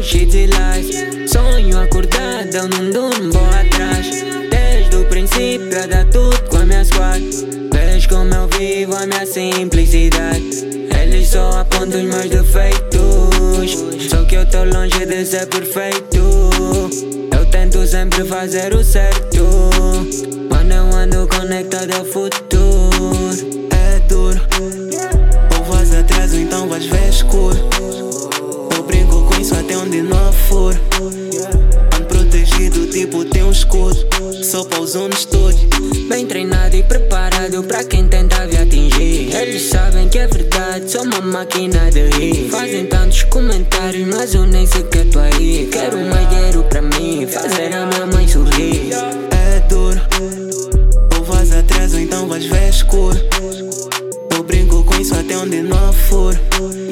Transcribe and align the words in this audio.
bullshit 0.00 0.34
e 0.34 0.46
lies. 0.46 1.30
Sonho 1.30 1.78
acordado, 1.78 2.68
não 2.68 2.90
durmo, 2.90 3.32
vou 3.32 3.46
atrás. 3.46 4.24
Desde 4.50 4.96
o 4.96 5.04
princípio, 5.06 5.82
a 5.82 5.86
dar 5.86 6.04
tudo 6.06 6.40
com 6.48 6.56
a 6.56 6.66
minha 6.66 6.84
squad. 6.84 7.22
Vês 7.72 8.06
como 8.06 8.34
eu 8.34 8.48
vivo 8.48 8.94
a 8.96 9.06
minha 9.06 9.26
simplicidade. 9.26 10.88
Eles 11.00 11.28
só 11.28 11.60
apontam 11.60 12.02
os 12.02 12.06
meus 12.06 12.30
defeitos. 12.30 14.08
Só 14.08 14.24
que 14.24 14.36
eu 14.36 14.46
tô 14.46 14.64
longe 14.64 15.06
de 15.06 15.24
ser 15.24 15.46
perfeito. 15.46 16.18
Eu 17.36 17.46
tento 17.50 17.86
sempre 17.86 18.24
fazer 18.24 18.74
o 18.74 18.82
certo. 18.82 19.70
Quando 20.48 20.72
eu 20.72 20.96
ando 20.96 21.28
conectado 21.28 21.92
ao 21.94 22.04
futuro. 22.04 22.90
É 23.70 23.98
duro. 24.08 24.79
Onde 29.80 30.02
não 30.02 30.32
for. 30.32 30.74
Protegido, 32.08 32.86
tipo 32.86 33.24
tem 33.24 33.42
um 33.42 33.50
escudo. 33.50 34.06
Só 34.42 34.64
pauso 34.64 35.08
no 35.08 35.14
estúdio. 35.14 35.68
Bem 36.08 36.26
treinado 36.26 36.76
e 36.76 36.82
preparado 36.82 37.62
pra 37.62 37.84
quem 37.84 38.06
tenta 38.08 38.46
me 38.46 38.56
atingir. 38.56 39.34
Eles 39.34 39.62
sabem 39.68 40.08
que 40.08 40.18
é 40.18 40.26
verdade, 40.26 40.90
sou 40.90 41.02
uma 41.02 41.20
máquina 41.20 41.90
de 41.90 42.08
rir. 42.10 42.50
Fazem 42.50 42.86
tantos 42.86 43.22
comentários, 43.24 44.06
mas 44.08 44.34
eu 44.34 44.44
nem 44.44 44.66
sequer 44.66 45.06
tô 45.06 45.18
aí. 45.18 45.68
Quero 45.70 45.98
mais 45.98 46.28
dinheiro 46.28 46.64
pra 46.64 46.82
mim, 46.82 47.26
fazer 47.26 47.74
a 47.74 47.86
minha 47.86 48.06
mãe 48.06 48.26
sorrir. 48.26 48.90
É 49.30 49.60
duro. 49.68 50.00
Ou 51.16 51.24
vais 51.24 51.52
atrás 51.52 51.94
ou 51.94 52.00
então 52.00 52.26
vais 52.26 52.44
ver 52.44 52.68
escuro. 52.68 53.18
Isso 55.00 55.14
até 55.14 55.34
onde 55.34 55.62
não 55.62 55.90
for. 55.94 56.38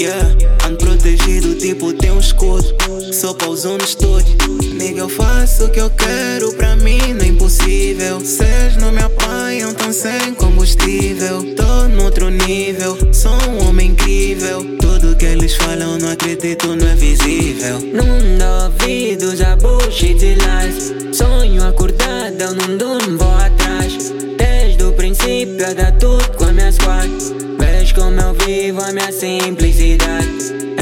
Yeah, 0.00 0.34
ando 0.66 0.78
protegido, 0.78 1.54
tipo 1.56 1.92
tem 1.92 2.10
um 2.10 2.18
escudo. 2.18 2.74
Só 3.12 3.34
pauso 3.34 3.76
no 3.76 3.84
estúdio. 3.84 4.34
Nigga, 4.72 5.00
eu 5.00 5.10
faço 5.10 5.66
o 5.66 5.70
que 5.70 5.78
eu 5.78 5.90
quero, 5.90 6.50
pra 6.54 6.74
mim 6.76 7.12
não 7.12 7.26
é 7.26 7.28
impossível. 7.28 8.18
Cês 8.24 8.78
não 8.80 8.92
me 8.92 9.02
apanham 9.02 9.74
tão 9.74 9.92
sem 9.92 10.34
combustível. 10.36 11.54
Tô 11.54 11.88
no 11.88 12.04
outro 12.04 12.30
nível, 12.30 12.96
sou 13.12 13.32
um 13.50 13.68
homem 13.68 13.90
incrível. 13.90 14.64
Tudo 14.80 15.14
que 15.14 15.26
eles 15.26 15.54
falam, 15.56 15.98
não 15.98 16.10
acredito, 16.10 16.74
não 16.74 16.88
é 16.88 16.94
visível. 16.94 17.78
Não 17.92 18.38
dou 18.38 18.72
ouvidos 18.72 19.42
a 19.42 19.54
bullshit 19.54 20.16
e 20.24 20.34
lies. 20.34 20.94
Sonho 21.14 21.62
acordado, 21.62 22.40
eu 22.40 22.54
não 22.54 22.78
durmo, 22.78 23.18
vou 23.18 23.34
atrás. 23.34 24.14
Desde 24.38 24.82
o 24.82 24.92
princípio, 24.92 25.74
dar 25.74 25.92
tudo 25.98 26.26
com 26.38 26.44
a 26.44 26.52
minha 26.54 26.72
squad. 26.72 27.10
Vês 27.88 27.92
como 27.92 28.20
eu 28.20 28.34
vivo 28.34 28.82
a 28.82 28.92
minha 28.92 29.10
simplicidade. 29.12 30.26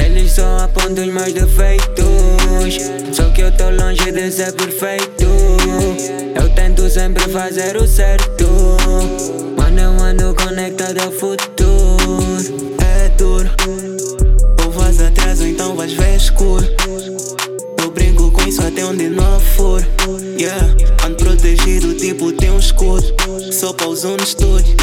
Eles 0.03 0.31
só 0.33 0.57
apontam 0.59 1.05
os 1.05 1.13
meus 1.13 1.33
defeitos. 1.33 1.95
Só 3.13 3.29
que 3.29 3.41
eu 3.41 3.51
tô 3.55 3.69
longe 3.69 4.11
de 4.11 4.31
ser 4.31 4.51
perfeito. 4.53 5.25
Eu 6.35 6.49
tento 6.49 6.89
sempre 6.89 7.23
fazer 7.29 7.77
o 7.77 7.87
certo. 7.87 8.45
Quando 9.55 9.79
eu 9.79 9.91
ando 10.03 10.35
conectado 10.35 10.99
ao 11.01 11.11
futuro. 11.11 11.97
É 12.79 13.09
duro. 13.09 13.49
Ou 14.65 14.71
vais 14.71 14.99
atrás 14.99 15.39
ou 15.39 15.47
então 15.47 15.75
vais 15.75 15.93
ver 15.93 16.15
escuro. 16.15 16.65
Eu 17.81 17.91
brinco 17.91 18.31
com 18.31 18.47
isso 18.47 18.61
até 18.65 18.83
onde 18.83 19.09
não 19.09 19.39
for. 19.39 19.81
Yeah, 20.37 20.75
ando 21.05 21.15
protegido, 21.15 21.93
tipo 21.95 22.31
tem 22.33 22.51
um 22.51 22.59
escudo. 22.59 23.15
Só 23.51 23.71
pauso 23.73 24.09
no 24.09 24.23
estúdio. 24.23 24.75